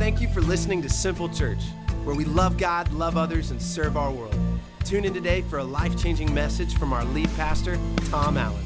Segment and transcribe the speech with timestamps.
[0.00, 1.60] thank you for listening to Simple Church,
[2.04, 4.34] where we love God, love others, and serve our world.
[4.82, 8.64] Tune in today for a life changing message from our lead pastor, Tom Allen.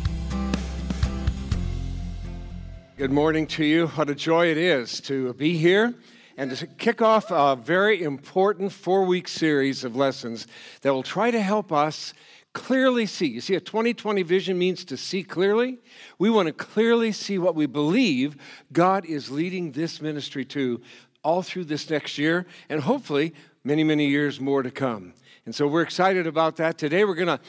[2.97, 3.89] Good morning to you.
[3.89, 5.93] What a joy it is to be here
[6.37, 10.47] and to kick off a very important four week series of lessons
[10.83, 12.15] that will try to help us
[12.55, 13.27] clearly see.
[13.27, 15.79] You see, a 2020 vision means to see clearly.
[16.19, 18.37] We want to clearly see what we believe
[18.73, 20.81] God is leading this ministry to
[21.25, 23.35] all through this next year and hopefully
[23.65, 25.15] many, many years more to come.
[25.47, 26.79] And so we're excited about that.
[26.79, 27.41] Today we're going to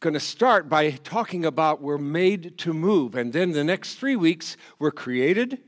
[0.00, 3.14] going to start by talking about we're made to move.
[3.14, 5.58] And then the next three weeks, we're created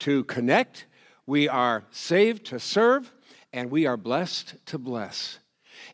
[0.00, 0.86] to connect,
[1.26, 3.12] we are saved to serve,
[3.52, 5.38] and we are blessed to bless.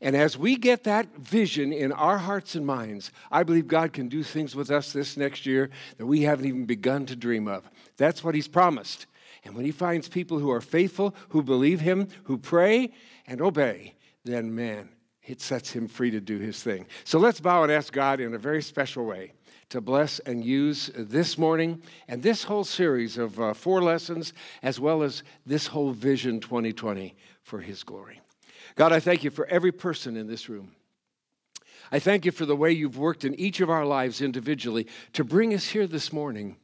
[0.01, 4.09] And as we get that vision in our hearts and minds, I believe God can
[4.09, 7.69] do things with us this next year that we haven't even begun to dream of.
[7.97, 9.06] That's what He's promised.
[9.48, 12.92] And when He finds people who are faithful, who believe Him, who pray
[13.27, 14.91] and obey, then man,
[15.23, 16.86] it sets Him free to do His thing.
[17.05, 19.33] So let's bow and ask God in a very special way
[19.70, 24.78] to bless and use this morning and this whole series of uh, four lessons, as
[24.78, 28.20] well as this whole Vision 2020 for His glory.
[28.75, 30.73] God, I thank you for every person in this room.
[31.91, 35.25] I thank you for the way you've worked in each of our lives individually to
[35.25, 36.58] bring us here this morning.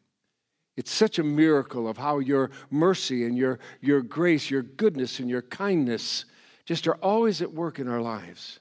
[0.77, 5.31] It's such a miracle of how your mercy and your, your grace, your goodness and
[5.31, 6.25] your kindness
[6.65, 8.59] just are always at work in our lives.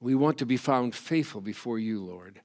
[0.00, 2.40] We want to be found faithful before you, Lord.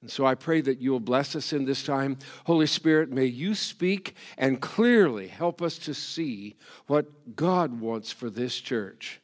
[0.00, 2.18] And so I pray that you will bless us in this time.
[2.44, 6.54] Holy Spirit, may you speak and clearly help us to see
[6.86, 9.20] what God wants for this church.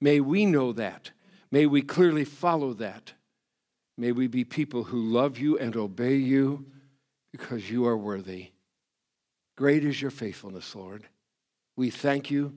[0.00, 1.10] May we know that.
[1.50, 3.12] May we clearly follow that.
[3.96, 6.66] May we be people who love you and obey you
[7.32, 8.50] because you are worthy.
[9.56, 11.04] Great is your faithfulness, Lord.
[11.76, 12.54] We thank you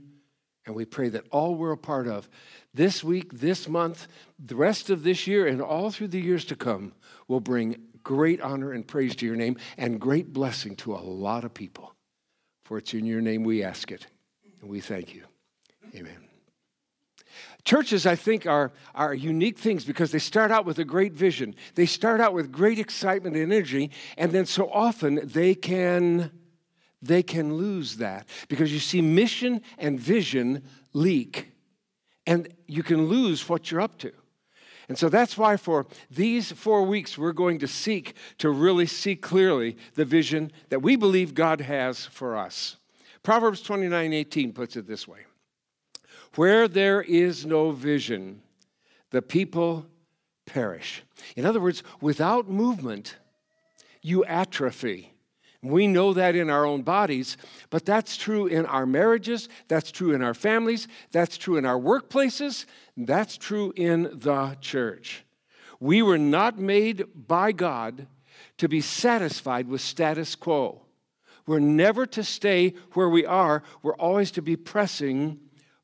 [0.65, 2.29] and we pray that all we're a part of
[2.73, 4.07] this week, this month,
[4.39, 6.93] the rest of this year, and all through the years to come
[7.27, 11.43] will bring great honor and praise to your name and great blessing to a lot
[11.43, 11.93] of people.
[12.65, 14.07] For it's in your name we ask it,
[14.61, 15.23] and we thank you.
[15.95, 16.30] Amen.
[17.63, 21.55] Churches, I think, are, are unique things because they start out with a great vision.
[21.75, 26.31] They start out with great excitement and energy, and then so often they can,
[27.01, 30.63] they can lose that because you see mission and vision
[30.93, 31.51] leak,
[32.25, 34.11] and you can lose what you're up to.
[34.89, 39.15] And so that's why for these four weeks, we're going to seek to really see
[39.15, 42.77] clearly the vision that we believe God has for us.
[43.23, 45.19] Proverbs 29 18 puts it this way
[46.35, 48.41] Where there is no vision,
[49.09, 49.85] the people
[50.45, 51.03] perish.
[51.35, 53.17] In other words, without movement,
[54.01, 55.13] you atrophy.
[55.63, 57.37] We know that in our own bodies,
[57.69, 61.79] but that's true in our marriages, that's true in our families, that's true in our
[61.79, 62.65] workplaces,
[62.97, 65.23] that's true in the church.
[65.79, 68.07] We were not made by God
[68.57, 70.81] to be satisfied with status quo.
[71.45, 75.39] We're never to stay where we are, we're always to be pressing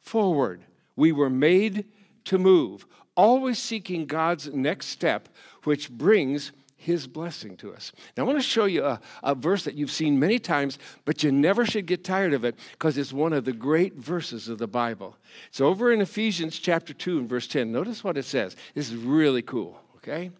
[0.07, 0.63] forward.
[0.95, 1.85] We were made
[2.25, 2.85] to move,
[3.15, 5.29] always seeking God's next step,
[5.63, 7.91] which brings his blessing to us.
[8.15, 11.23] Now, I want to show you a, a verse that you've seen many times, but
[11.23, 14.57] you never should get tired of it because it's one of the great verses of
[14.57, 15.17] the Bible.
[15.49, 17.71] It's over in Ephesians chapter 2 and verse 10.
[17.71, 18.55] Notice what it says.
[18.75, 20.31] This is really cool, okay?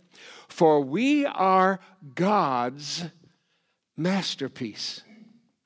[0.48, 1.80] For we are
[2.16, 3.04] God's
[3.98, 5.02] masterpiece.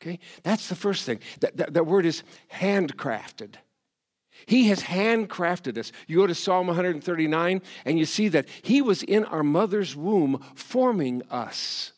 [0.01, 0.19] Okay?
[0.43, 1.19] That's the first thing.
[1.41, 3.55] That, that, that word is handcrafted.
[4.45, 5.91] He has handcrafted us.
[6.07, 10.43] You go to Psalm 139 and you see that He was in our mother's womb
[10.55, 11.93] forming us.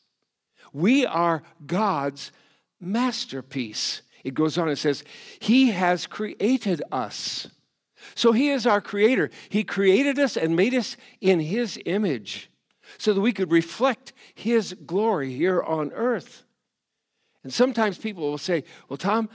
[0.71, 2.31] We are God's
[2.79, 4.01] masterpiece.
[4.23, 5.03] It goes on and says,
[5.39, 7.47] He has created us.
[8.15, 9.29] So He is our creator.
[9.49, 12.49] He created us and made us in His image
[12.97, 16.43] so that we could reflect His glory here on earth.
[17.43, 19.29] And sometimes people will say, Well, Tom,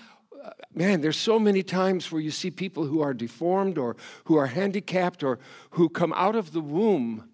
[0.75, 4.47] man, there's so many times where you see people who are deformed or who are
[4.47, 5.39] handicapped or
[5.71, 7.29] who come out of the womb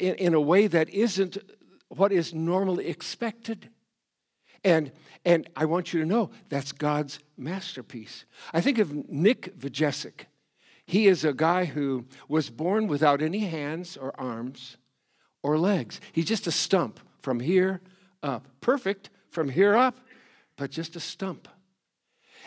[0.00, 1.38] in, a way that isn't
[1.88, 3.70] what is normally expected.
[4.64, 4.92] And,
[5.24, 8.24] and I want you to know that's God's masterpiece.
[8.52, 10.26] I think of Nick Vujicic.
[10.86, 14.78] He is a guy who was born without any hands or arms
[15.42, 16.00] or legs.
[16.12, 17.80] He's just a stump from here
[18.22, 18.48] up.
[18.60, 19.98] Perfect from here up,
[20.56, 21.46] but just a stump.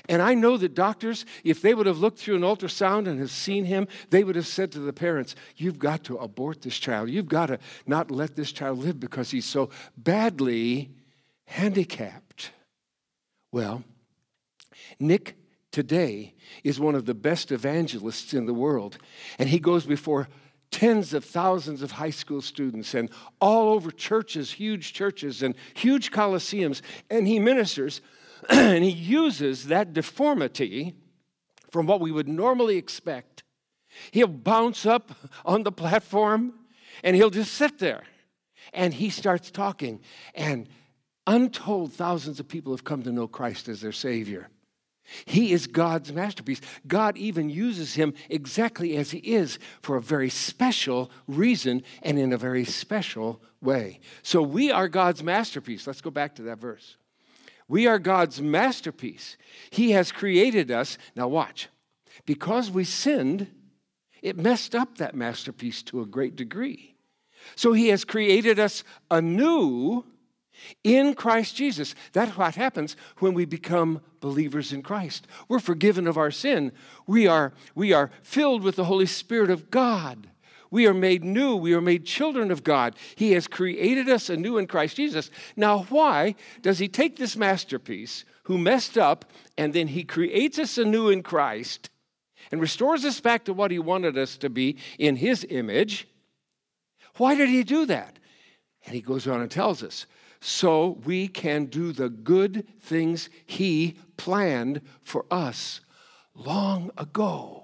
[0.09, 3.31] And I know that doctors, if they would have looked through an ultrasound and have
[3.31, 7.09] seen him, they would have said to the parents, You've got to abort this child.
[7.09, 10.92] You've got to not let this child live because he's so badly
[11.45, 12.51] handicapped.
[13.51, 13.83] Well,
[15.00, 15.36] Nick
[15.71, 16.33] today
[16.63, 18.98] is one of the best evangelists in the world.
[19.39, 20.27] And he goes before
[20.71, 23.09] tens of thousands of high school students and
[23.39, 26.81] all over churches, huge churches and huge coliseums.
[27.09, 28.01] And he ministers
[28.49, 30.95] and he uses that deformity
[31.71, 33.43] from what we would normally expect.
[34.11, 35.11] He'll bounce up
[35.45, 36.53] on the platform
[37.03, 38.03] and he'll just sit there
[38.73, 40.01] and he starts talking.
[40.35, 40.67] And
[41.27, 44.49] untold thousands of people have come to know Christ as their Savior.
[45.25, 46.61] He is God's masterpiece.
[46.88, 52.31] God even uses him exactly as he is for a very special reason and in
[52.31, 53.99] a very special way.
[54.21, 55.85] So we are God's masterpiece.
[55.85, 56.95] Let's go back to that verse.
[57.71, 59.38] We are God's masterpiece.
[59.69, 60.97] He has created us.
[61.15, 61.69] Now, watch.
[62.25, 63.47] Because we sinned,
[64.21, 66.97] it messed up that masterpiece to a great degree.
[67.56, 70.03] So he has created us anew
[70.83, 71.95] in Christ Jesus.
[72.12, 75.25] That's what happens when we become believers in Christ.
[75.47, 76.74] We're forgiven of our sin.
[77.07, 80.27] We are, we are filled with the Holy Spirit of God.
[80.71, 81.56] We are made new.
[81.57, 82.95] We are made children of God.
[83.15, 85.29] He has created us anew in Christ Jesus.
[85.57, 89.25] Now, why does He take this masterpiece who messed up
[89.57, 91.89] and then He creates us anew in Christ
[92.51, 96.07] and restores us back to what He wanted us to be in His image?
[97.17, 98.17] Why did He do that?
[98.85, 100.06] And He goes on and tells us
[100.39, 105.81] so we can do the good things He planned for us
[106.33, 107.61] long ago.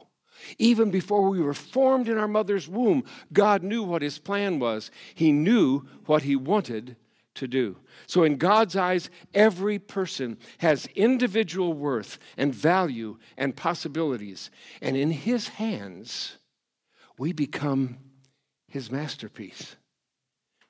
[0.57, 3.03] Even before we were formed in our mother's womb,
[3.33, 4.91] God knew what His plan was.
[5.15, 6.95] He knew what He wanted
[7.35, 7.77] to do.
[8.05, 14.51] So, in God's eyes, every person has individual worth and value and possibilities.
[14.81, 16.37] And in His hands,
[17.17, 17.97] we become
[18.67, 19.75] His masterpiece.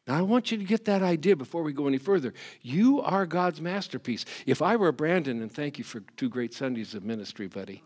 [0.08, 2.34] Now, I want you to get that idea before we go any further.
[2.62, 4.24] You are God's masterpiece.
[4.46, 7.84] If I were Brandon, and thank you for two great Sundays of ministry, buddy.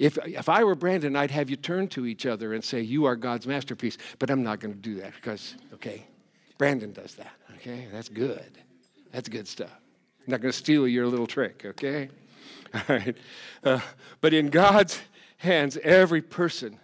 [0.00, 3.04] If, if I were Brandon, I'd have you turn to each other and say, You
[3.04, 3.98] are God's masterpiece.
[4.18, 6.06] But I'm not going to do that because, okay,
[6.56, 7.34] Brandon does that.
[7.56, 8.58] Okay, that's good.
[9.12, 9.70] That's good stuff.
[10.26, 12.08] I'm not going to steal your little trick, okay?
[12.74, 13.14] All right.
[13.62, 13.80] Uh,
[14.22, 14.98] but in God's
[15.36, 16.80] hands, every person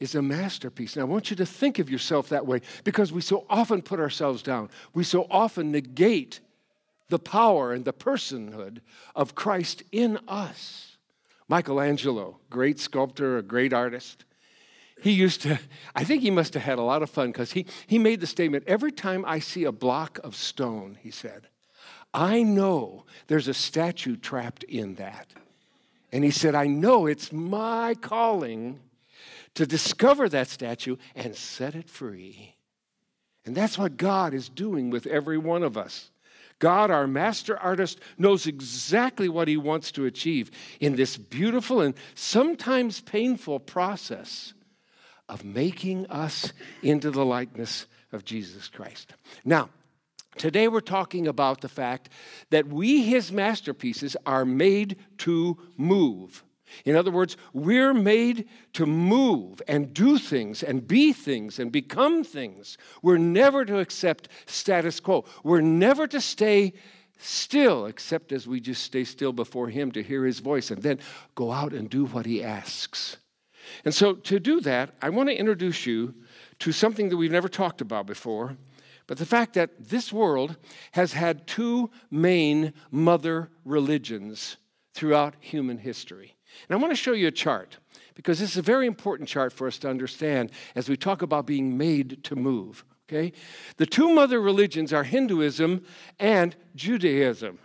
[0.00, 0.96] is a masterpiece.
[0.96, 4.00] Now, I want you to think of yourself that way because we so often put
[4.00, 4.70] ourselves down.
[4.94, 6.40] We so often negate
[7.10, 8.78] the power and the personhood
[9.14, 10.91] of Christ in us.
[11.52, 14.24] Michelangelo, great sculptor, a great artist,
[15.02, 15.60] he used to,
[15.94, 18.26] I think he must have had a lot of fun because he, he made the
[18.26, 21.48] statement every time I see a block of stone, he said,
[22.14, 25.26] I know there's a statue trapped in that.
[26.10, 28.80] And he said, I know it's my calling
[29.52, 32.54] to discover that statue and set it free.
[33.44, 36.12] And that's what God is doing with every one of us.
[36.62, 41.92] God, our master artist, knows exactly what he wants to achieve in this beautiful and
[42.14, 44.54] sometimes painful process
[45.28, 49.12] of making us into the likeness of Jesus Christ.
[49.44, 49.70] Now,
[50.36, 52.10] today we're talking about the fact
[52.50, 56.44] that we, his masterpieces, are made to move.
[56.84, 62.24] In other words, we're made to move and do things and be things and become
[62.24, 62.78] things.
[63.02, 65.24] We're never to accept status quo.
[65.44, 66.72] We're never to stay
[67.18, 70.98] still, except as we just stay still before Him to hear His voice and then
[71.34, 73.16] go out and do what He asks.
[73.84, 76.14] And so, to do that, I want to introduce you
[76.58, 78.56] to something that we've never talked about before,
[79.06, 80.56] but the fact that this world
[80.92, 84.56] has had two main mother religions
[84.94, 86.36] throughout human history.
[86.68, 87.78] And I want to show you a chart
[88.14, 91.46] because this is a very important chart for us to understand as we talk about
[91.46, 92.84] being made to move.
[93.08, 93.32] Okay?
[93.76, 95.84] The two mother religions are Hinduism
[96.18, 97.58] and Judaism.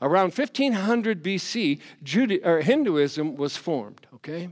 [0.00, 1.80] Around 1500 BC,
[2.62, 4.06] Hinduism was formed.
[4.14, 4.50] Okay?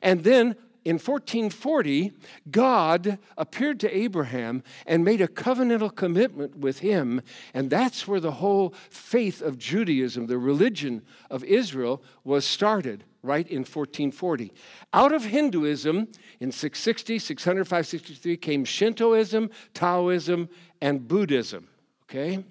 [0.00, 0.56] And then
[0.88, 2.12] in 1440,
[2.50, 7.20] God appeared to Abraham and made a covenantal commitment with him.
[7.52, 13.46] And that's where the whole faith of Judaism, the religion of Israel, was started, right
[13.46, 14.50] in 1440.
[14.94, 16.08] Out of Hinduism,
[16.40, 20.48] in 660, 600, 563, came Shintoism, Taoism,
[20.80, 21.68] and Buddhism.
[22.04, 22.46] Okay?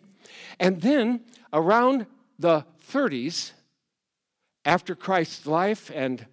[0.59, 2.05] And then around
[2.37, 3.53] the 30s,
[4.63, 6.27] after Christ's life and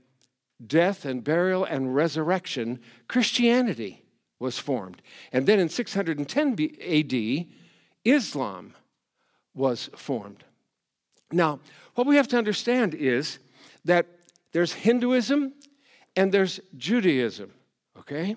[0.66, 4.02] death and burial and resurrection, Christianity
[4.38, 5.02] was formed.
[5.33, 7.47] And then in 610 AD,
[8.04, 8.75] Islam
[9.54, 10.44] was formed.
[11.33, 11.61] Now,
[11.94, 13.38] what we have to understand is
[13.85, 14.06] that
[14.52, 15.52] there's Hinduism
[16.16, 17.52] and there's Judaism,
[17.99, 18.37] okay?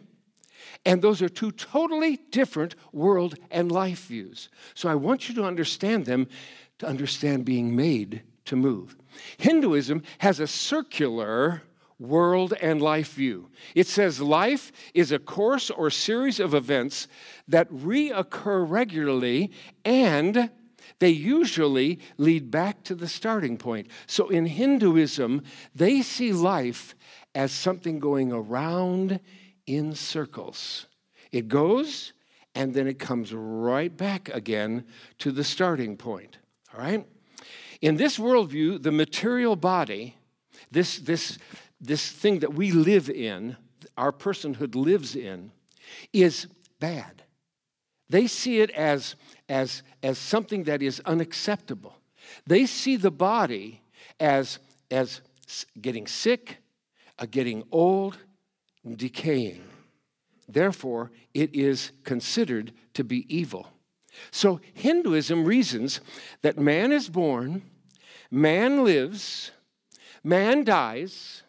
[0.86, 4.50] And those are two totally different world and life views.
[4.74, 6.28] So I want you to understand them
[6.80, 8.96] to understand being made to move.
[9.38, 11.64] Hinduism has a circular
[12.00, 13.50] world and life view.
[13.76, 17.08] It says life is a course or series of events
[17.48, 19.52] that reoccur regularly
[19.84, 20.50] and
[21.00, 23.88] they usually lead back to the starting point.
[24.08, 25.44] So in Hinduism,
[25.76, 26.96] they see life
[27.36, 29.20] as something going around
[29.66, 30.88] in circles.
[31.32, 32.14] It goes
[32.56, 34.86] and then it comes right back again
[35.20, 36.38] to the starting point.
[36.74, 37.06] All right?
[37.82, 40.16] In this worldview, the material body,
[40.72, 41.38] this, this,
[41.80, 43.58] this thing that we live in,
[43.98, 45.52] our personhood lives in,
[46.14, 46.48] is
[46.80, 47.24] bad.
[48.10, 49.16] They see it as,
[49.50, 51.96] as, as something that is unacceptable.
[52.46, 53.82] They see the body
[54.20, 55.22] as, as
[55.80, 56.58] getting sick,
[57.20, 58.18] uh, getting old,
[58.96, 59.64] decaying.
[60.48, 63.68] Therefore, it is considered to be evil.
[64.32, 66.02] So, Hinduism reasons
[66.42, 67.62] that man is born,
[68.32, 69.52] man lives,
[70.24, 71.44] man dies,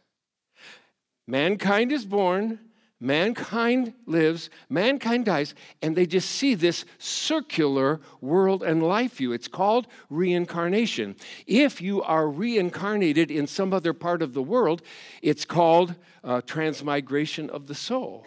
[1.28, 2.58] mankind is born,
[3.00, 9.32] mankind lives, mankind dies, and they just see this circular world and life view.
[9.32, 11.14] It's called reincarnation.
[11.46, 14.82] If you are reincarnated in some other part of the world,
[15.22, 15.94] it's called
[16.24, 18.26] uh, transmigration of the soul.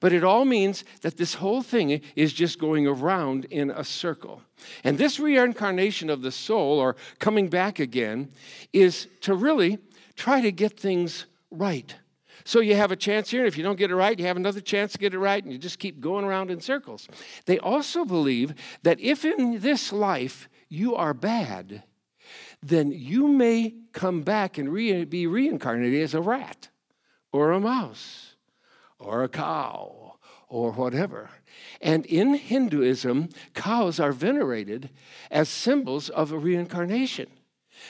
[0.00, 4.42] But it all means that this whole thing is just going around in a circle.
[4.82, 8.30] And this reincarnation of the soul, or coming back again,
[8.72, 9.78] is to really
[10.16, 11.94] try to get things right.
[12.44, 14.36] So you have a chance here, and if you don't get it right, you have
[14.36, 17.08] another chance to get it right, and you just keep going around in circles.
[17.46, 21.82] They also believe that if in this life you are bad,
[22.62, 26.68] then you may come back and re- be reincarnated as a rat
[27.32, 28.36] or a mouse
[28.98, 30.14] or a cow
[30.48, 31.30] or whatever.
[31.80, 34.90] And in Hinduism, cows are venerated
[35.30, 37.28] as symbols of a reincarnation.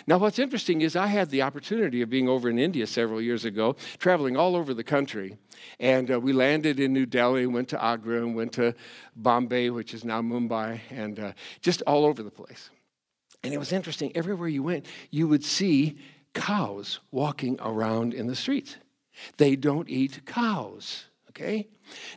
[0.07, 3.45] Now, what's interesting is I had the opportunity of being over in India several years
[3.45, 5.37] ago, traveling all over the country.
[5.79, 8.75] And uh, we landed in New Delhi, went to Agra, and went to
[9.17, 12.71] Bombay, which is now Mumbai, and uh, just all over the place.
[13.43, 14.17] And it was interesting.
[14.17, 15.99] Everywhere you went, you would see
[16.35, 18.77] cows walking around in the streets.
[19.37, 21.69] They don't eat cows, okay?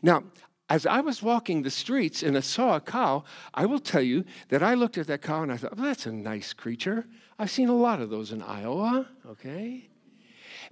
[0.01, 0.24] Now,
[0.69, 4.25] as I was walking the streets and I saw a cow, I will tell you
[4.50, 7.05] that I looked at that cow and I thought, well, that's a nice creature.
[7.38, 9.89] I've seen a lot of those in Iowa, okay?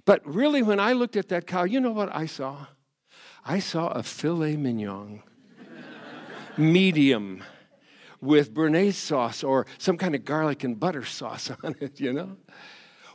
[0.04, 2.66] But really, when I looked at that cow, you know what I saw?
[3.44, 5.22] I saw a filet mignon,
[6.56, 7.44] medium,
[8.20, 12.36] with béarnaise sauce or some kind of garlic and butter sauce on it, you know?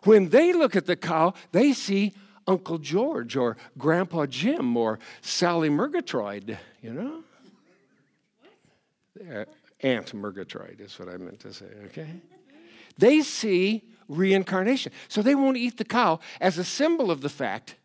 [0.03, 2.13] When they look at the cow, they see
[2.49, 7.23] Uncle George or Grandpa Jim or Sally Murgatroyd, you know?
[9.81, 12.09] Aunt Murgatroyd is what I meant to say, okay?
[12.97, 14.91] They see reincarnation.
[15.07, 17.75] So they won't eat the cow as a symbol of the fact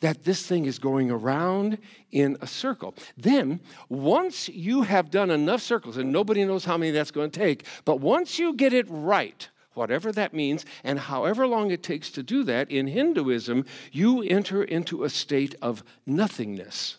[0.00, 1.78] that this thing is going around
[2.12, 2.94] in a circle.
[3.16, 7.40] Then, once you have done enough circles, and nobody knows how many that's going to
[7.40, 12.10] take, but once you get it right, whatever that means, and however long it takes
[12.10, 16.96] to do that, in Hinduism, you enter into a state of nothingness.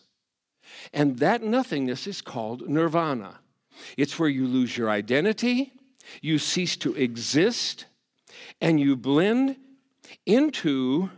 [0.92, 3.40] And that nothingness is called nirvana.
[3.96, 5.72] It's where you lose your identity,
[6.20, 7.86] you cease to exist,
[8.60, 9.56] and you blend
[10.24, 11.10] into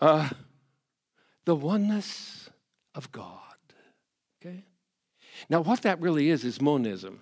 [0.00, 0.28] uh,
[1.44, 2.50] the oneness
[2.94, 3.38] of God.
[4.40, 4.64] Okay?
[5.48, 7.20] Now, what that really is, is monism.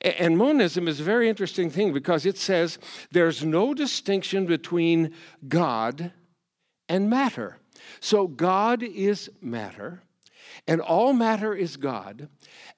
[0.00, 2.78] And monism is a very interesting thing because it says
[3.10, 5.12] there's no distinction between
[5.48, 6.12] God
[6.88, 7.58] and matter.
[8.00, 10.02] So God is matter,
[10.66, 12.28] and all matter is God,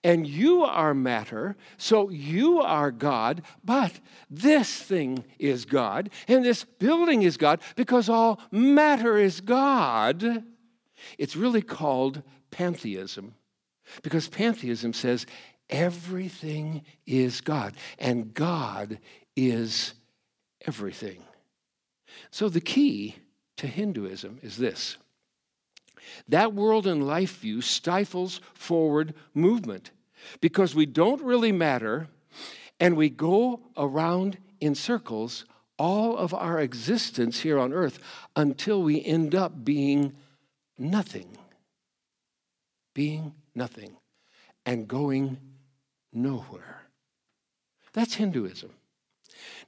[0.03, 3.93] and you are matter, so you are God, but
[4.31, 10.45] this thing is God, and this building is God because all matter is God.
[11.19, 13.35] It's really called pantheism
[14.03, 15.27] because pantheism says
[15.75, 19.01] Everything is God, and God
[19.35, 19.95] is
[20.65, 21.21] everything.
[22.31, 23.17] So the key
[23.57, 24.99] to Hinduism is this
[26.29, 29.91] that world and life view stifles forward movement
[30.41, 32.07] because we don't really matter
[32.79, 35.45] and we go around in circles
[35.77, 37.99] all of our existence here on earth
[38.37, 40.15] until we end up being
[40.79, 41.37] nothing.
[42.95, 43.97] Being nothing
[44.65, 45.39] and going
[46.15, 46.83] nowhere.
[47.93, 48.71] That's Hinduism.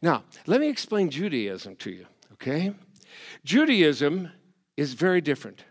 [0.00, 2.72] Now, let me explain Judaism to you, okay?
[3.44, 4.30] Judaism
[4.76, 5.64] is very different.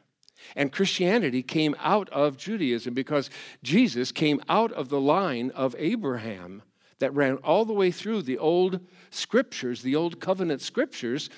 [0.56, 3.30] And Christianity came out of Judaism because
[3.64, 6.62] Jesus came out of the line of Abraham.
[7.00, 8.80] that ran all the way through the old
[9.10, 11.30] scriptures, the old covenant scriptures,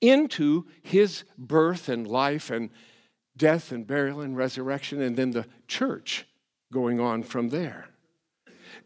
[0.00, 2.70] into his birth and life and
[3.36, 6.26] death and burial and resurrection, and then the church
[6.72, 7.88] going on from there.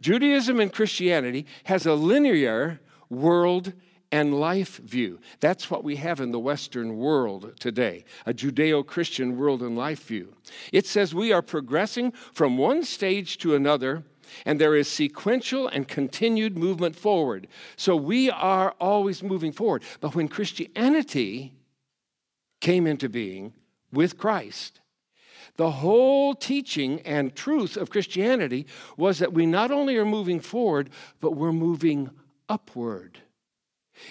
[0.01, 3.73] Judaism and Christianity has a linear world
[4.13, 5.21] and life view.
[5.41, 10.07] That's what we have in the Western world today, a Judeo Christian world and life
[10.07, 10.35] view.
[10.73, 14.05] It says we are progressing from one stage to another,
[14.45, 17.47] and there is sequential and continued movement forward.
[17.77, 19.85] So we are always moving forward.
[20.01, 21.55] But when Christianity
[22.61, 23.55] came into being
[23.93, 24.81] with Christ,
[25.57, 28.67] the whole teaching and truth of Christianity
[28.97, 30.91] was that we not only are moving forward,
[31.21, 32.11] but we're moving
[32.49, 33.19] upward.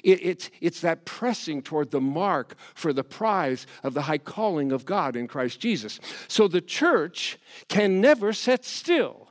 [0.03, 4.71] It, it's, it's that pressing toward the mark for the prize of the high calling
[4.71, 5.99] of God in Christ Jesus.
[6.27, 9.29] So the church can never set still.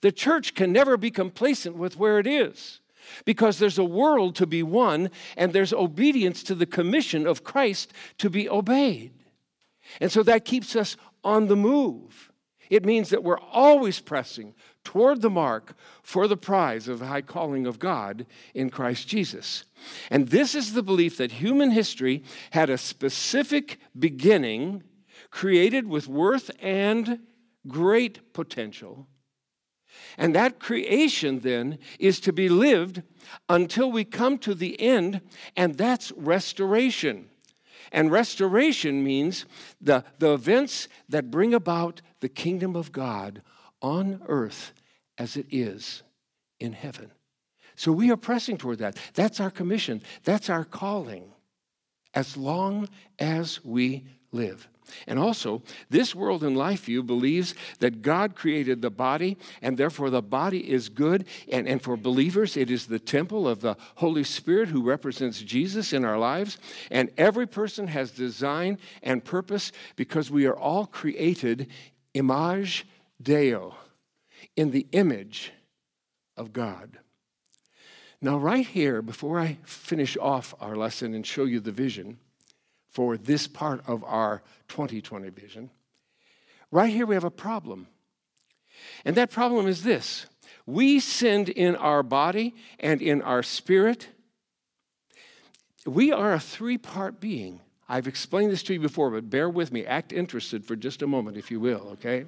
[0.00, 2.80] The church can never be complacent with where it is
[3.24, 7.92] because there's a world to be won and there's obedience to the commission of Christ
[8.18, 9.12] to be obeyed.
[10.00, 12.30] And so that keeps us on the move.
[12.70, 14.54] It means that we're always pressing
[14.84, 19.64] toward the mark for the prize of the high calling of God in Christ Jesus.
[20.10, 24.84] And this is the belief that human history had a specific beginning,
[25.30, 27.20] created with worth and
[27.66, 29.08] great potential.
[30.16, 33.02] And that creation then is to be lived
[33.48, 35.20] until we come to the end,
[35.56, 37.30] and that's restoration.
[37.92, 39.46] And restoration means
[39.80, 43.42] the, the events that bring about the kingdom of God
[43.80, 44.72] on earth
[45.18, 46.02] as it is
[46.58, 47.10] in heaven.
[47.74, 48.96] So we are pressing toward that.
[49.14, 51.32] That's our commission, that's our calling,
[52.16, 52.88] as long
[53.20, 54.66] as we live.
[55.06, 60.10] And also, this world and life view believes that God created the body, and therefore
[60.10, 61.26] the body is good.
[61.50, 65.92] And, and for believers, it is the temple of the Holy Spirit who represents Jesus
[65.92, 66.58] in our lives.
[66.90, 71.68] And every person has design and purpose because we are all created
[72.14, 72.66] imago
[73.22, 73.56] Dei,
[74.56, 75.52] in the image
[76.36, 76.98] of God.
[78.20, 82.18] Now, right here, before I finish off our lesson and show you the vision,
[82.88, 85.70] for this part of our 2020 vision,
[86.70, 87.88] right here we have a problem.
[89.04, 90.26] And that problem is this
[90.64, 94.08] we sinned in our body and in our spirit.
[95.84, 97.60] We are a three part being.
[97.88, 99.86] I've explained this to you before, but bear with me.
[99.86, 102.24] Act interested for just a moment, if you will, okay?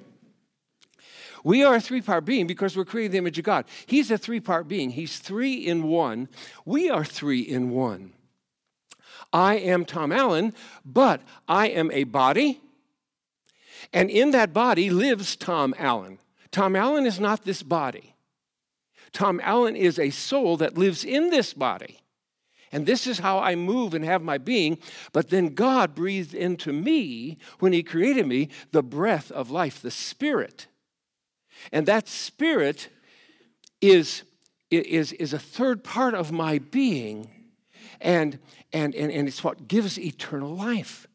[1.43, 3.65] We are a three part being because we're created in the image of God.
[3.85, 6.29] He's a three part being, He's three in one.
[6.65, 8.13] We are three in one.
[9.31, 12.59] I am Tom Allen, but I am a body,
[13.93, 16.19] and in that body lives Tom Allen.
[16.51, 18.15] Tom Allen is not this body.
[19.11, 21.99] Tom Allen is a soul that lives in this body.
[22.71, 24.77] And this is how I move and have my being.
[25.11, 29.91] But then God breathed into me, when He created me, the breath of life, the
[29.91, 30.67] Spirit.
[31.71, 32.89] And that Spirit
[33.81, 34.23] is,
[34.71, 37.29] is, is a third part of my being
[38.01, 38.39] and,
[38.73, 41.07] and, and, and it's what gives eternal life.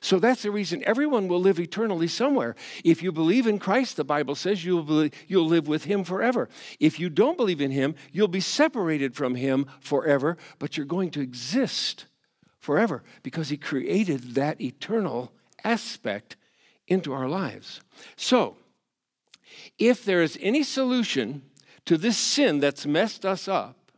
[0.00, 2.54] So that's the reason everyone will live eternally somewhere.
[2.84, 6.48] If you believe in Christ, the Bible says you'll, you'll live with Him forever.
[6.80, 11.10] If you don't believe in Him, you'll be separated from Him forever, but you're going
[11.12, 12.06] to exist
[12.58, 16.36] forever because He created that eternal aspect
[16.88, 17.80] into our lives.
[18.16, 18.56] So,
[19.78, 21.42] if there is any solution
[21.84, 23.92] to this sin that's messed us up,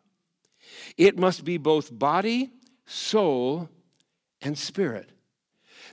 [0.96, 2.50] it must be both body,
[2.86, 3.68] soul,
[4.40, 5.10] and spirit.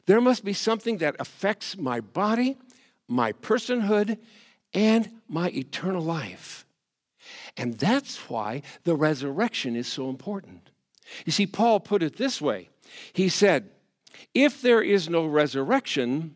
[0.05, 2.57] There must be something that affects my body,
[3.07, 4.17] my personhood,
[4.73, 6.65] and my eternal life.
[7.57, 10.69] And that's why the resurrection is so important.
[11.25, 12.69] You see, Paul put it this way
[13.13, 13.69] He said,
[14.33, 16.35] If there is no resurrection,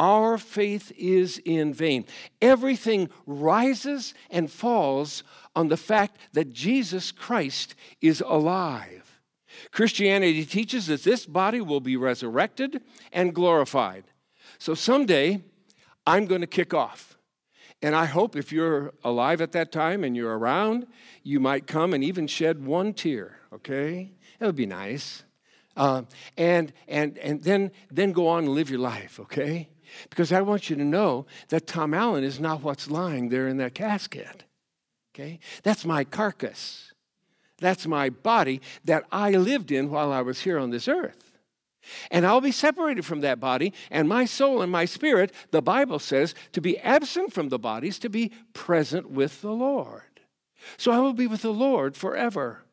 [0.00, 2.06] our faith is in vain.
[2.40, 5.22] Everything rises and falls
[5.54, 9.20] on the fact that Jesus Christ is alive.
[9.72, 12.80] Christianity teaches that this body will be resurrected
[13.12, 14.04] and glorified.
[14.58, 15.42] So someday,
[16.06, 17.18] I'm going to kick off.
[17.82, 20.86] And I hope if you're alive at that time and you're around,
[21.22, 24.12] you might come and even shed one tear, okay?
[24.38, 25.24] That would be nice.
[25.76, 26.02] Uh,
[26.38, 29.68] and and, and then, then go on and live your life, okay?
[30.08, 33.56] Because I want you to know that Tom Allen is not what's lying there in
[33.58, 34.44] that casket.
[35.14, 35.38] Okay?
[35.62, 36.92] That's my carcass.
[37.58, 41.32] That's my body that I lived in while I was here on this earth.
[42.10, 45.98] And I'll be separated from that body, and my soul and my spirit, the Bible
[45.98, 50.02] says, to be absent from the bodies, to be present with the Lord.
[50.76, 52.64] So I will be with the Lord forever.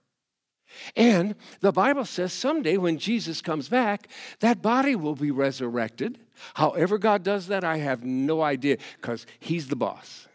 [0.95, 4.09] And the Bible says someday when Jesus comes back,
[4.41, 6.19] that body will be resurrected.
[6.53, 10.27] However, God does that, I have no idea because He's the boss.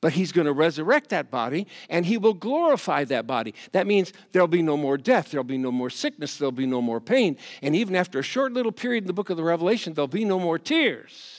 [0.00, 3.54] But He's going to resurrect that body and He will glorify that body.
[3.72, 6.82] That means there'll be no more death, there'll be no more sickness, there'll be no
[6.82, 7.36] more pain.
[7.62, 10.24] And even after a short little period in the book of the Revelation, there'll be
[10.24, 11.36] no more tears.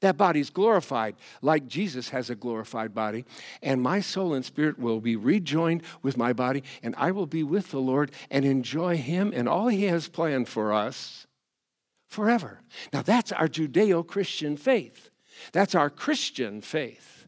[0.00, 3.24] That body's glorified, like Jesus has a glorified body.
[3.62, 7.42] And my soul and spirit will be rejoined with my body, and I will be
[7.42, 11.26] with the Lord and enjoy Him and all He has planned for us
[12.14, 12.60] forever.
[12.92, 15.10] Now, that's our Judeo Christian faith.
[15.52, 17.26] That's our Christian faith.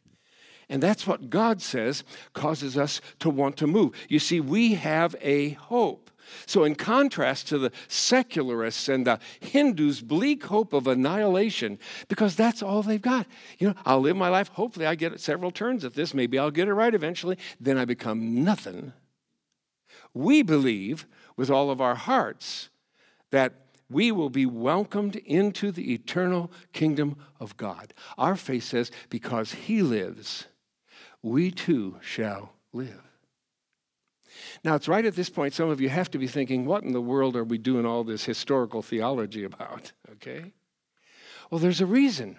[0.68, 3.92] And that's what God says causes us to want to move.
[4.08, 6.10] You see, we have a hope.
[6.44, 12.64] So, in contrast to the secularists and the Hindus' bleak hope of annihilation, because that's
[12.64, 13.28] all they've got.
[13.58, 14.48] You know, I'll live my life.
[14.48, 16.14] Hopefully, I get several turns at this.
[16.14, 17.38] Maybe I'll get it right eventually.
[17.60, 18.92] Then I become nothing.
[20.14, 22.70] We believe with all of our hearts
[23.30, 27.94] that we will be welcomed into the eternal kingdom of God.
[28.18, 30.46] Our faith says, because He lives,
[31.22, 33.02] we too shall live.
[34.64, 36.92] Now, it's right at this point, some of you have to be thinking, what in
[36.92, 39.92] the world are we doing all this historical theology about?
[40.16, 40.52] Okay?
[41.50, 42.38] Well, there's a reason.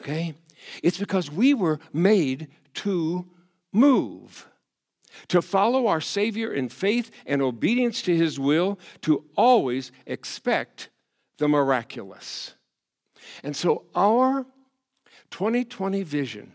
[0.00, 0.34] Okay?
[0.82, 3.26] It's because we were made to
[3.70, 4.48] move,
[5.28, 10.90] to follow our Savior in faith and obedience to His will, to always expect
[11.38, 12.54] the miraculous.
[13.42, 14.46] And so, our
[15.30, 16.52] 2020 vision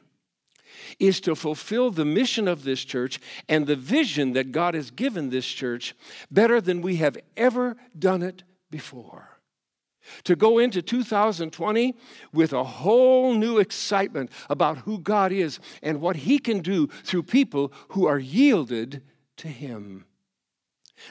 [0.99, 5.29] is to fulfill the mission of this church and the vision that God has given
[5.29, 5.95] this church
[6.29, 9.30] better than we have ever done it before.
[10.25, 11.95] To go into 2020
[12.33, 17.23] with a whole new excitement about who God is and what He can do through
[17.23, 19.03] people who are yielded
[19.37, 20.05] to Him.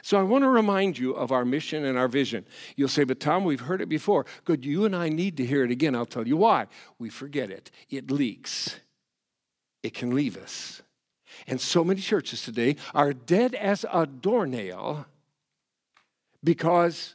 [0.03, 2.47] So I want to remind you of our mission and our vision.
[2.77, 4.25] You'll say, but Tom, we've heard it before.
[4.45, 5.97] Good, you and I need to hear it again.
[5.97, 6.67] I'll tell you why.
[6.99, 8.79] We forget it, it leaks
[9.83, 10.83] it can leave us.
[11.47, 15.07] And so many churches today are dead as a doornail
[16.43, 17.15] because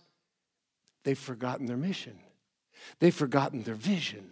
[1.05, 2.19] they've forgotten their mission,
[2.99, 4.31] they've forgotten their vision.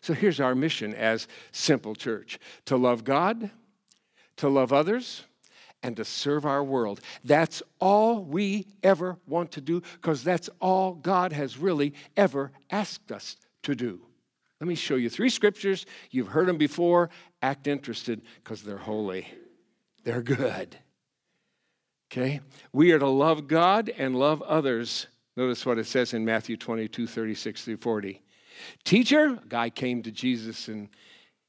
[0.00, 3.50] So here's our mission as Simple Church to love God,
[4.36, 5.24] to love others,
[5.82, 7.00] and to serve our world.
[7.24, 13.10] That's all we ever want to do because that's all God has really ever asked
[13.10, 14.00] us to do.
[14.60, 15.86] Let me show you three scriptures.
[16.10, 17.10] You've heard them before.
[17.42, 19.28] Act interested because they're holy,
[20.04, 20.76] they're good.
[22.10, 22.40] Okay?
[22.72, 25.06] We are to love God and love others.
[25.38, 28.20] Notice what it says in Matthew 22 36 through 40.
[28.82, 30.88] Teacher, a guy came to Jesus and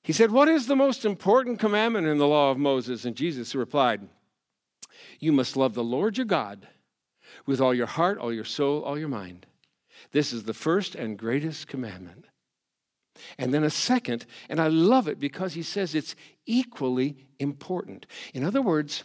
[0.03, 3.05] he said, What is the most important commandment in the law of Moses?
[3.05, 4.07] And Jesus replied,
[5.19, 6.67] You must love the Lord your God
[7.47, 9.47] with all your heart, all your soul, all your mind.
[10.11, 12.25] This is the first and greatest commandment.
[13.39, 18.05] And then a second, and I love it because he says it's equally important.
[18.35, 19.03] In other words,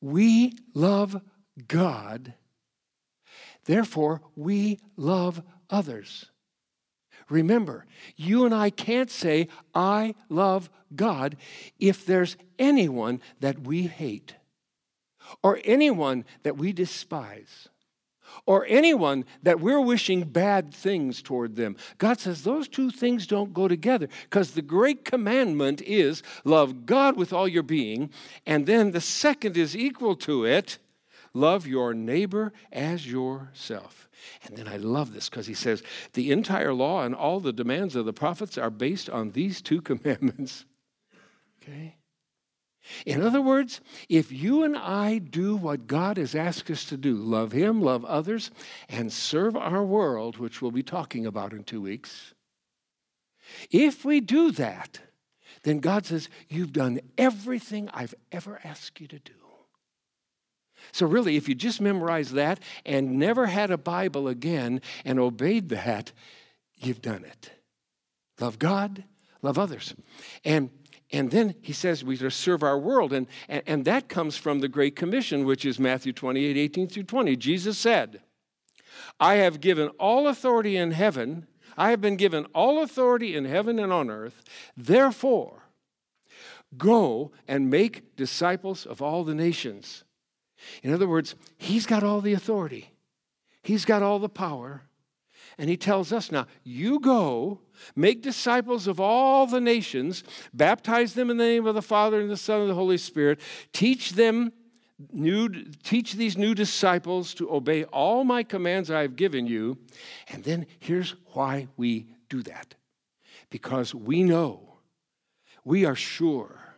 [0.00, 1.22] we love
[1.68, 2.34] God,
[3.70, 6.26] therefore, we love others.
[7.28, 11.36] Remember, you and I can't say, I love God,
[11.78, 14.34] if there's anyone that we hate
[15.42, 17.68] or anyone that we despise
[18.46, 21.76] or anyone that we're wishing bad things toward them.
[21.98, 27.16] God says those two things don't go together because the great commandment is love God
[27.16, 28.10] with all your being,
[28.46, 30.78] and then the second is equal to it
[31.32, 34.08] love your neighbor as yourself.
[34.44, 37.96] And then I love this because he says the entire law and all the demands
[37.96, 40.64] of the prophets are based on these two commandments.
[41.62, 41.96] Okay?
[43.04, 47.14] In other words, if you and I do what God has asked us to do
[47.14, 48.50] love Him, love others,
[48.88, 52.34] and serve our world, which we'll be talking about in two weeks
[53.70, 55.00] if we do that,
[55.62, 59.32] then God says, You've done everything I've ever asked you to do.
[60.92, 65.68] So, really, if you just memorize that and never had a Bible again and obeyed
[65.70, 66.12] that,
[66.78, 67.50] you've done it.
[68.40, 69.04] Love God,
[69.42, 69.94] love others.
[70.44, 70.70] And
[71.12, 73.12] and then he says we are serve our world.
[73.12, 77.02] And, and, and that comes from the Great Commission, which is Matthew 28 18 through
[77.04, 77.36] 20.
[77.36, 78.20] Jesus said,
[79.18, 83.78] I have given all authority in heaven, I have been given all authority in heaven
[83.78, 84.42] and on earth.
[84.76, 85.64] Therefore,
[86.76, 90.04] go and make disciples of all the nations.
[90.82, 92.92] In other words, he's got all the authority,
[93.62, 94.82] he's got all the power.
[95.58, 97.60] And he tells us now, you go,
[97.94, 102.30] make disciples of all the nations, baptize them in the name of the Father and
[102.30, 103.40] the Son and the Holy Spirit,
[103.72, 104.52] teach them
[105.12, 105.48] new
[105.82, 109.78] teach these new disciples to obey all my commands I have given you.
[110.28, 112.74] And then here's why we do that.
[113.50, 114.78] Because we know,
[115.64, 116.69] we are sure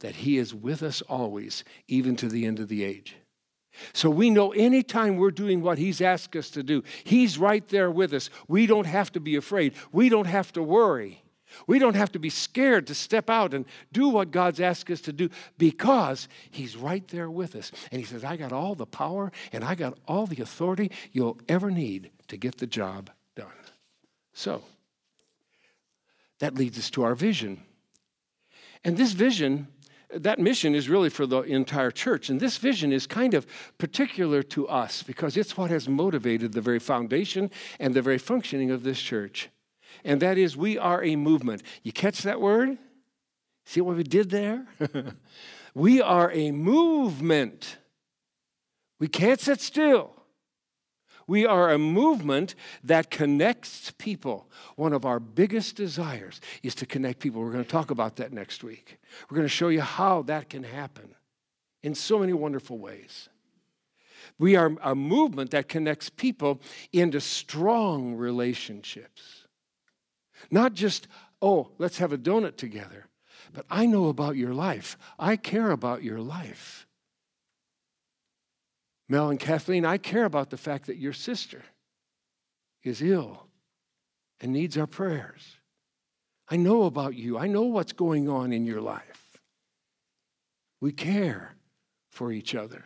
[0.00, 3.16] that he is with us always, even to the end of the age.
[3.92, 7.90] So we know anytime we're doing what He's asked us to do, He's right there
[7.90, 8.30] with us.
[8.48, 9.74] We don't have to be afraid.
[9.92, 11.22] We don't have to worry.
[11.66, 15.00] We don't have to be scared to step out and do what God's asked us
[15.02, 17.72] to do because He's right there with us.
[17.90, 21.38] And He says, I got all the power and I got all the authority you'll
[21.48, 23.46] ever need to get the job done.
[24.32, 24.62] So,
[26.38, 27.62] that leads us to our vision.
[28.82, 29.68] And this vision
[30.14, 32.28] that mission is really for the entire church.
[32.28, 33.46] And this vision is kind of
[33.78, 38.70] particular to us because it's what has motivated the very foundation and the very functioning
[38.70, 39.50] of this church.
[40.04, 41.62] And that is, we are a movement.
[41.82, 42.78] You catch that word?
[43.64, 44.66] See what we did there?
[45.74, 47.76] we are a movement.
[48.98, 50.19] We can't sit still.
[51.30, 54.50] We are a movement that connects people.
[54.74, 57.40] One of our biggest desires is to connect people.
[57.40, 58.98] We're going to talk about that next week.
[59.30, 61.14] We're going to show you how that can happen
[61.84, 63.28] in so many wonderful ways.
[64.40, 66.60] We are a movement that connects people
[66.92, 69.46] into strong relationships.
[70.50, 71.06] Not just,
[71.40, 73.06] oh, let's have a donut together,
[73.52, 74.98] but I know about your life.
[75.16, 76.88] I care about your life.
[79.10, 81.64] Mel and Kathleen, I care about the fact that your sister
[82.84, 83.48] is ill
[84.40, 85.56] and needs our prayers.
[86.48, 87.36] I know about you.
[87.36, 89.40] I know what's going on in your life.
[90.80, 91.56] We care
[92.08, 92.84] for each other.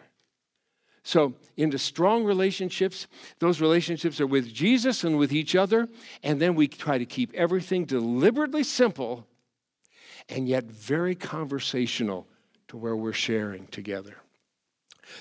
[1.02, 3.06] So, into strong relationships,
[3.38, 5.90] those relationships are with Jesus and with each other,
[6.22, 9.26] and then we try to keep everything deliberately simple
[10.30, 12.26] and yet very conversational
[12.68, 14.16] to where we're sharing together.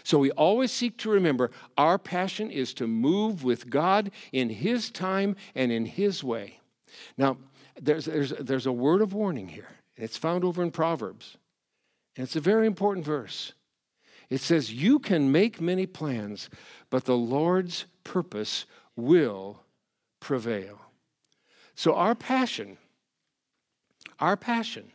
[0.04, 4.90] So we always seek to remember our passion is to move with God in His
[4.90, 6.60] time and in His way.
[7.18, 7.38] Now,
[7.82, 9.68] there's, there's, there's a word of warning here,
[9.98, 11.38] and it's found over in Proverbs.
[12.16, 13.54] And it's a very important verse.
[14.30, 16.50] It says, You can make many plans,
[16.90, 18.66] but the Lord's purpose
[18.96, 19.64] will
[20.20, 20.80] prevail.
[21.76, 22.78] So, our passion,
[24.20, 24.92] our passion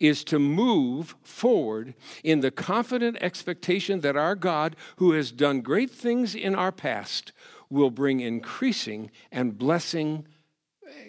[0.00, 5.90] is to move forward in the confident expectation that our God, who has done great
[5.90, 7.32] things in our past,
[7.70, 10.26] will bring increasing and blessing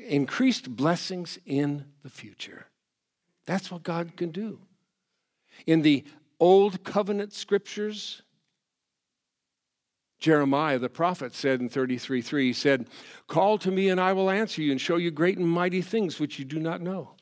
[0.07, 2.67] increased blessings in the future.
[3.45, 4.59] That's what God can do.
[5.65, 6.03] In the
[6.39, 8.21] old covenant scriptures,
[10.19, 12.87] Jeremiah the prophet said in 33 3, he said,
[13.27, 16.19] Call to me and I will answer you and show you great and mighty things
[16.19, 17.12] which you do not know.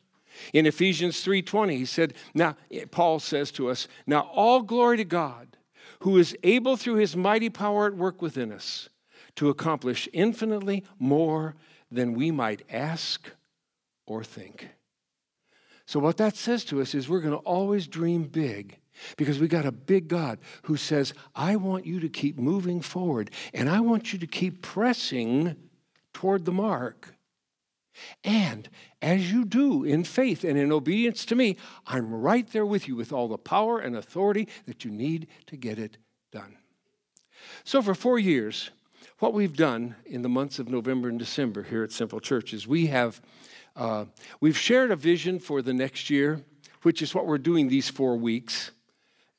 [0.53, 2.55] In Ephesians 3:20 he said, now
[2.91, 5.57] Paul says to us, now all glory to God
[6.01, 8.89] who is able through his mighty power at work within us
[9.35, 11.55] to accomplish infinitely more
[11.91, 13.31] than we might ask
[14.07, 14.69] or think.
[15.85, 18.77] So what that says to us is we're going to always dream big
[19.17, 23.31] because we got a big God who says, I want you to keep moving forward
[23.53, 25.55] and I want you to keep pressing
[26.13, 27.13] toward the mark.
[28.23, 28.69] And
[29.01, 32.95] as you do in faith and in obedience to me, I'm right there with you
[32.95, 35.97] with all the power and authority that you need to get it
[36.31, 36.57] done.
[37.63, 38.69] So, for four years,
[39.19, 42.67] what we've done in the months of November and December here at Simple Church is
[42.67, 43.21] we have
[43.75, 44.05] uh,
[44.39, 46.41] we've shared a vision for the next year,
[46.81, 48.71] which is what we're doing these four weeks.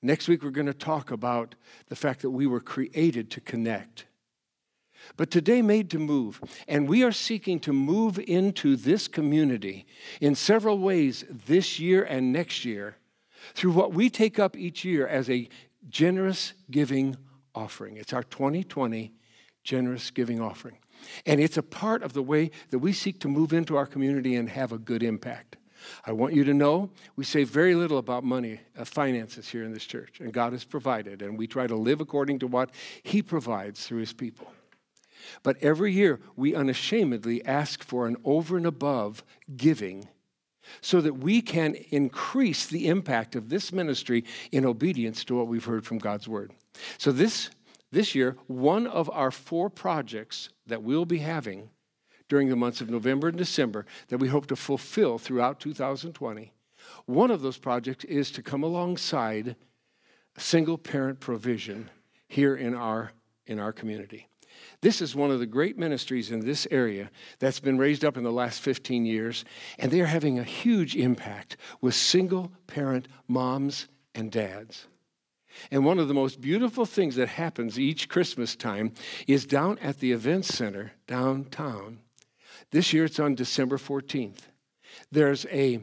[0.01, 1.55] Next week, we're going to talk about
[1.89, 4.07] the fact that we were created to connect
[5.17, 6.41] but today made to move.
[6.69, 9.87] And we are seeking to move into this community
[10.21, 12.97] in several ways this year and next year
[13.55, 15.49] through what we take up each year as a
[15.89, 17.17] generous giving
[17.55, 17.97] offering.
[17.97, 19.13] It's our 2020
[19.65, 20.79] generous giving offering.
[21.27, 24.37] And it's a part of the way that we seek to move into our community
[24.37, 25.57] and have a good impact.
[26.07, 29.73] I want you to know we say very little about money, uh, finances here in
[29.73, 32.71] this church, and God has provided, and we try to live according to what
[33.03, 34.47] He provides through His people.
[35.43, 39.23] But every year, we unashamedly ask for an over and above
[39.57, 40.09] giving
[40.81, 45.65] so that we can increase the impact of this ministry in obedience to what we've
[45.65, 46.53] heard from God's Word.
[46.99, 47.51] So, this,
[47.91, 51.71] this year, one of our four projects that we'll be having
[52.29, 56.53] during the months of November and December that we hope to fulfill throughout 2020,
[57.07, 59.57] one of those projects is to come alongside
[60.39, 61.91] single parent provision
[62.29, 63.13] here in our,
[63.47, 64.29] in our community.
[64.83, 68.25] This is one of the great ministries in this area that's been raised up in
[68.25, 69.45] the last 15 years,
[69.79, 74.89] and they are having a huge impact with single parent moms and dads.
[75.71, 78.93] And one of the most beautiful things that happens each Christmas time
[79.29, 82.01] is down at the event center downtown.
[82.73, 84.41] This year it's on December 14th.
[85.13, 85.81] There's a,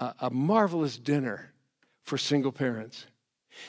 [0.00, 1.52] a, a marvelous dinner
[2.02, 3.06] for single parents.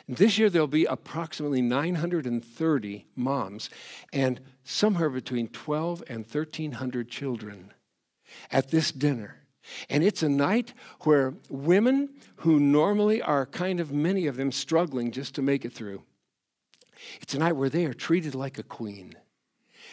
[0.07, 3.69] This year, there'll be approximately 930 moms
[4.13, 7.73] and somewhere between 12 and 1,300 children
[8.51, 9.37] at this dinner.
[9.89, 15.11] And it's a night where women who normally are kind of many of them struggling
[15.11, 16.03] just to make it through,
[17.21, 19.15] it's a night where they are treated like a queen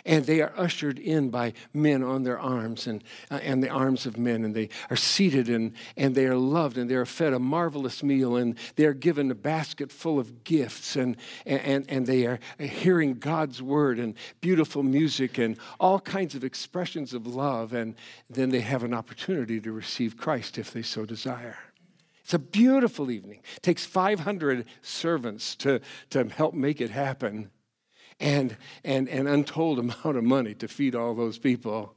[0.05, 4.07] and they are ushered in by men on their arms and, uh, and the arms
[4.07, 7.33] of men, and they are seated and, and they are loved and they are fed
[7.33, 12.07] a marvelous meal and they are given a basket full of gifts and, and, and
[12.07, 17.73] they are hearing God's word and beautiful music and all kinds of expressions of love,
[17.73, 17.95] and
[18.29, 21.59] then they have an opportunity to receive Christ if they so desire.
[22.23, 23.41] It's a beautiful evening.
[23.57, 25.81] It takes 500 servants to,
[26.11, 27.51] to help make it happen
[28.21, 31.95] and, and an untold amount of money to feed all those people.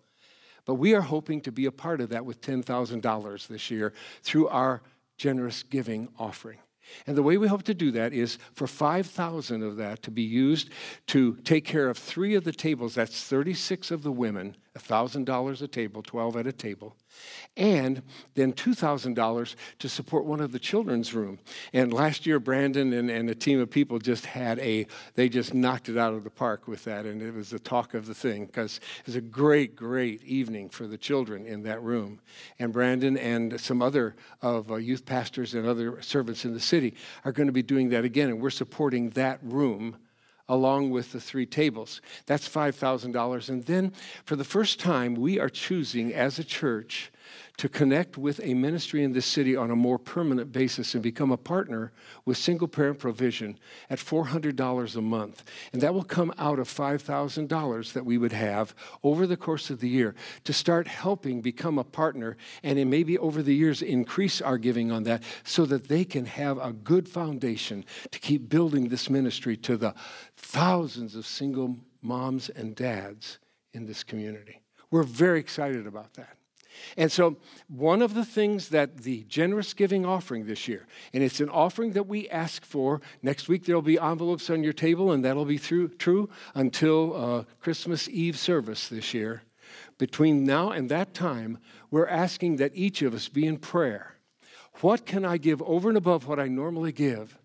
[0.65, 4.47] But we are hoping to be a part of that with $10,000 this year through
[4.49, 4.81] our
[5.17, 6.59] generous giving offering.
[7.07, 10.23] And the way we hope to do that is for 5,000 of that to be
[10.23, 10.69] used
[11.07, 12.95] to take care of three of the tables.
[12.95, 16.95] That's 36 of the women, $1,000 a table, 12 at a table.
[17.57, 18.01] And
[18.35, 21.39] then $2,000 to support one of the children's room.
[21.73, 25.53] And last year, Brandon and, and a team of people just had a, they just
[25.53, 27.05] knocked it out of the park with that.
[27.05, 30.69] And it was the talk of the thing because it was a great, great evening
[30.69, 32.21] for the children in that room.
[32.57, 36.95] And Brandon and some other of uh, youth pastors and other servants in the city
[37.25, 38.29] are going to be doing that again.
[38.29, 39.97] And we're supporting that room
[40.51, 42.01] along with the three tables.
[42.25, 43.49] That's $5,000.
[43.49, 43.93] And then
[44.25, 47.09] for the first time, we are choosing as a church
[47.57, 51.31] to connect with a ministry in this city on a more permanent basis and become
[51.31, 51.91] a partner
[52.25, 53.57] with single parent provision
[53.89, 55.43] at $400 a month.
[55.73, 59.79] And that will come out of $5,000 that we would have over the course of
[59.79, 64.57] the year to start helping become a partner and maybe over the years increase our
[64.57, 69.09] giving on that so that they can have a good foundation to keep building this
[69.09, 69.93] ministry to the
[70.35, 73.39] thousands of single moms and dads
[73.73, 74.61] in this community.
[74.89, 76.37] We're very excited about that.
[76.97, 81.39] And so, one of the things that the generous giving offering this year, and it's
[81.39, 83.01] an offering that we ask for.
[83.21, 87.43] Next week, there'll be envelopes on your table, and that'll be through, true until uh,
[87.59, 89.43] Christmas Eve service this year.
[89.97, 94.15] Between now and that time, we're asking that each of us be in prayer.
[94.81, 97.37] What can I give over and above what I normally give?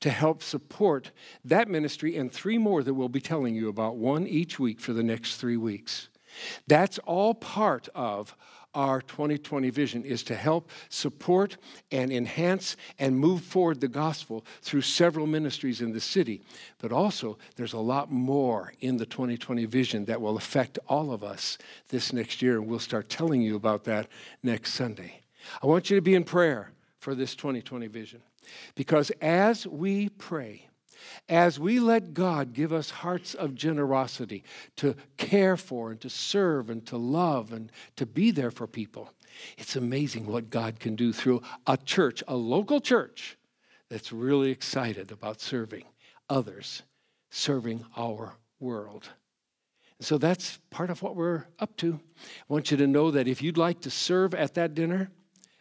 [0.00, 1.10] to help support
[1.44, 4.92] that ministry and three more that we'll be telling you about, one each week for
[4.92, 6.08] the next three weeks.
[6.66, 8.36] That's all part of
[8.74, 11.56] our 2020 vision is to help support
[11.90, 16.42] and enhance and move forward the gospel through several ministries in the city.
[16.78, 21.24] But also, there's a lot more in the 2020 vision that will affect all of
[21.24, 24.08] us this next year, and we'll start telling you about that
[24.42, 25.20] next Sunday.
[25.62, 28.22] I want you to be in prayer for this 2020 vision
[28.74, 30.66] because as we pray,
[31.28, 34.44] as we let God give us hearts of generosity
[34.76, 39.12] to care for and to serve and to love and to be there for people,
[39.58, 43.36] it's amazing what God can do through a church, a local church
[43.88, 45.84] that's really excited about serving
[46.28, 46.82] others,
[47.30, 49.08] serving our world.
[50.00, 52.00] so that's part of what we're up to.
[52.18, 55.10] I want you to know that if you'd like to serve at that dinner,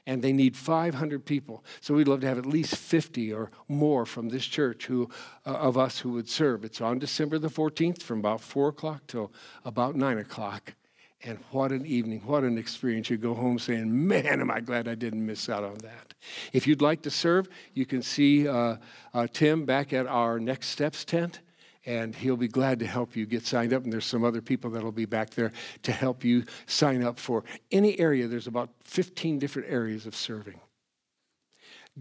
[0.06, 1.64] and they need 500 people.
[1.82, 5.10] So we'd love to have at least 50 or more from this church who,
[5.46, 6.64] uh, of us who would serve.
[6.64, 9.32] It's on December the 14th from about 4 o'clock till
[9.66, 10.74] about 9 o'clock.
[11.22, 13.10] And what an evening, what an experience.
[13.10, 16.14] You go home saying, Man, am I glad I didn't miss out on that.
[16.54, 18.78] If you'd like to serve, you can see uh,
[19.14, 21.42] uh, Tim back at our Next Steps tent
[21.86, 23.84] and he'll be glad to help you get signed up.
[23.84, 25.52] And there's some other people that'll be back there
[25.84, 28.28] to help you sign up for any area.
[28.28, 30.60] There's about 15 different areas of serving.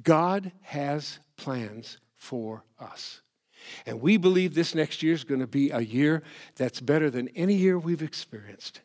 [0.03, 3.23] God has plans for us.
[3.87, 6.23] And we believe this next year is going to be a year
[6.57, 8.81] that's better than any year we've experienced.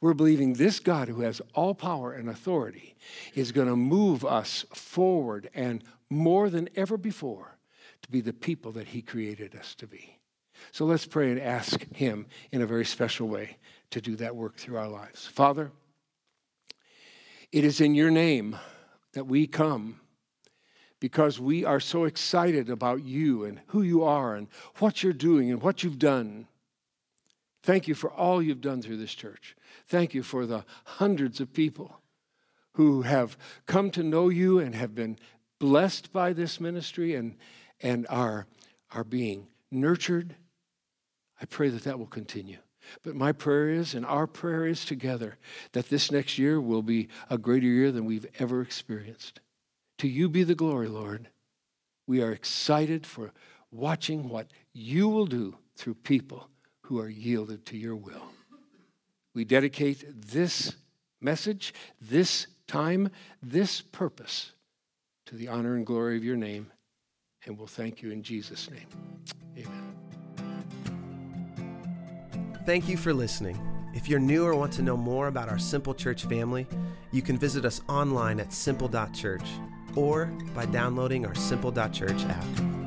[0.00, 2.96] We're believing this God who has all power and authority
[3.34, 7.58] is going to move us forward and more than ever before
[8.02, 10.19] to be the people that he created us to be.
[10.72, 13.56] So let's pray and ask Him in a very special way
[13.90, 15.26] to do that work through our lives.
[15.26, 15.70] Father,
[17.52, 18.56] it is in your name
[19.12, 20.00] that we come
[21.00, 24.48] because we are so excited about you and who you are and
[24.78, 26.46] what you're doing and what you've done.
[27.62, 29.56] Thank you for all you've done through this church.
[29.86, 32.00] Thank you for the hundreds of people
[32.74, 33.36] who have
[33.66, 35.18] come to know you and have been
[35.58, 37.36] blessed by this ministry and,
[37.82, 38.46] and are,
[38.92, 40.36] are being nurtured.
[41.40, 42.58] I pray that that will continue.
[43.02, 45.38] But my prayer is, and our prayer is together,
[45.72, 49.40] that this next year will be a greater year than we've ever experienced.
[49.98, 51.28] To you be the glory, Lord.
[52.06, 53.32] We are excited for
[53.70, 56.48] watching what you will do through people
[56.82, 58.32] who are yielded to your will.
[59.34, 60.74] We dedicate this
[61.20, 63.10] message, this time,
[63.42, 64.52] this purpose
[65.26, 66.72] to the honor and glory of your name,
[67.46, 68.88] and we'll thank you in Jesus' name.
[69.56, 70.09] Amen.
[72.66, 73.58] Thank you for listening.
[73.94, 76.66] If you're new or want to know more about our Simple Church family,
[77.10, 79.48] you can visit us online at simple.church
[79.96, 82.79] or by downloading our simple.church app.